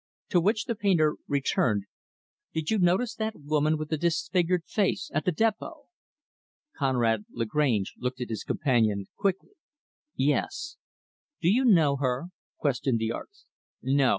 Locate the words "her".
11.97-12.29